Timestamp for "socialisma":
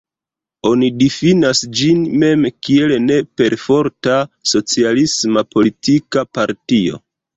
4.53-5.45